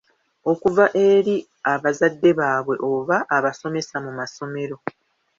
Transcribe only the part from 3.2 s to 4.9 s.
abasomesa ku masomero.